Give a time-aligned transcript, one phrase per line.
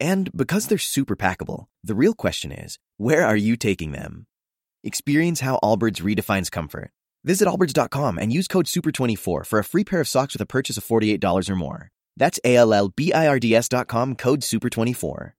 [0.00, 4.26] And because they're super packable, the real question is where are you taking them?
[4.82, 6.90] Experience how Allbirds redefines comfort.
[7.22, 10.78] Visit allbirds.com and use code SUPER24 for a free pair of socks with a purchase
[10.78, 11.90] of $48 or more.
[12.16, 15.32] That's A L L B I R D S.com code SUPER24.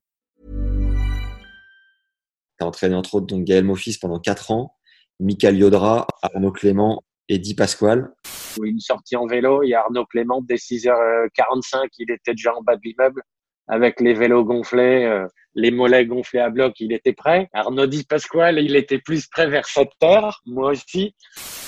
[2.59, 4.75] Tu as entraîné entre autres donc Gaël Mofis pendant 4 ans,
[5.19, 8.13] Michael Yodra, Arnaud Clément et Di Pasquale.
[8.61, 12.61] Une sortie en vélo, il y a Arnaud Clément dès 6h45, il était déjà en
[12.61, 13.23] bas de l'immeuble
[13.71, 15.25] avec les vélos gonflés, euh,
[15.55, 17.47] les mollets gonflés à bloc, il était prêt.
[17.53, 21.15] Arnaud Di Pasquale, il était plus prêt vers 7 heures, moi aussi.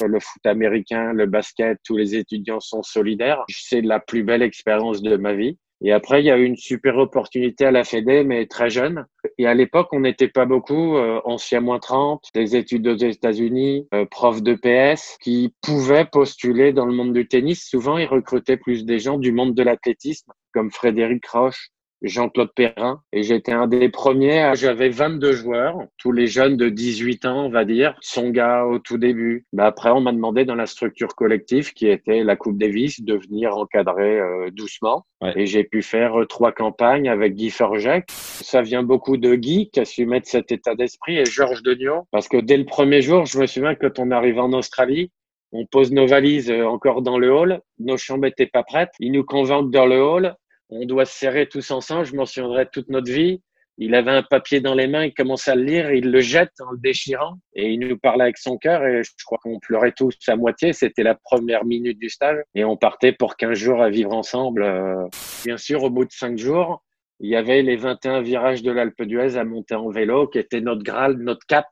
[0.05, 3.43] Le foot américain, le basket, tous les étudiants sont solidaires.
[3.47, 5.57] C'est la plus belle expérience de ma vie.
[5.85, 9.05] Et après, il y a eu une super opportunité à la Fédé, mais très jeune.
[9.37, 13.87] Et à l'époque, on n'était pas beaucoup, euh, ancien moins 30, des études aux États-Unis,
[13.93, 17.67] euh, prof de PS, qui pouvaient postuler dans le monde du tennis.
[17.67, 21.69] Souvent, ils recrutaient plus des gens du monde de l'athlétisme, comme Frédéric Roche,
[22.03, 24.51] Jean-Claude Perrin et j'étais un des premiers.
[24.55, 27.95] J'avais 22 joueurs, tous les jeunes de 18 ans, on va dire.
[28.01, 29.45] Son gars au tout début.
[29.53, 33.15] Mais après, on m'a demandé dans la structure collective qui était la Coupe Davis de
[33.15, 35.05] venir encadrer euh, doucement.
[35.35, 38.05] Et j'ai pu faire euh, trois campagnes avec Guy Forgec.
[38.09, 42.07] Ça vient beaucoup de Guy qui a su mettre cet état d'esprit et Georges Degnaud.
[42.11, 45.11] Parce que dès le premier jour, je me souviens que quand on arrive en Australie,
[45.53, 47.61] on pose nos valises euh, encore dans le hall.
[47.79, 48.91] Nos chambres étaient pas prêtes.
[48.99, 50.35] Ils nous convainquent dans le hall
[50.69, 53.41] on doit se serrer tous ensemble, je m'en souviendrai toute notre vie.
[53.79, 56.53] Il avait un papier dans les mains, il commence à le lire, il le jette
[56.59, 59.93] en le déchirant et il nous parlait avec son cœur et je crois qu'on pleurait
[59.93, 60.73] tous à moitié.
[60.73, 64.61] C'était la première minute du stage et on partait pour 15 jours à vivre ensemble.
[64.61, 65.07] Euh,
[65.43, 66.83] bien sûr, au bout de 5 jours,
[67.19, 70.61] il y avait les 21 virages de l'Alpe d'Huez à monter en vélo qui était
[70.61, 71.65] notre Graal, notre cap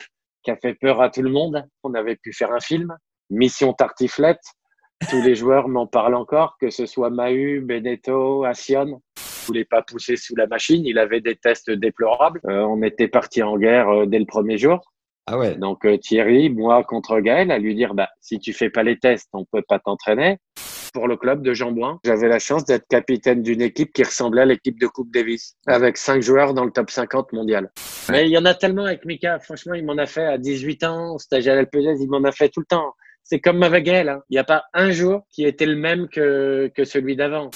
[0.43, 1.63] qui a fait peur à tout le monde.
[1.83, 2.95] On avait pu faire un film,
[3.29, 4.41] Mission Tartiflette,
[5.09, 9.01] tous les joueurs m'en parlent encore, que ce soit Mahu, Beneteau, Assion.
[9.47, 10.85] Voulait pas pousser sous la machine.
[10.85, 12.39] Il avait des tests déplorables.
[12.47, 14.79] Euh, on était parti en guerre euh, dès le premier jour.
[15.27, 15.55] Ah ouais.
[15.55, 18.97] Donc euh, Thierry, moi contre Gaël, à lui dire bah si tu fais pas les
[18.99, 20.37] tests, on peut pas t'entraîner.
[20.93, 24.41] Pour le club de Jean Bouin, j'avais la chance d'être capitaine d'une équipe qui ressemblait
[24.41, 27.71] à l'équipe de Coupe Davis, avec cinq joueurs dans le top 50 mondial.
[28.09, 29.39] Mais il y en a tellement avec Mika.
[29.39, 32.49] Franchement, il m'en a fait à 18 ans, stage à l'LPGS, il m'en a fait
[32.49, 32.93] tout le temps
[33.31, 34.09] c'est comme elle.
[34.09, 34.23] Hein.
[34.29, 37.49] Il n'y a pas un jour qui était le même que, que celui d'avant.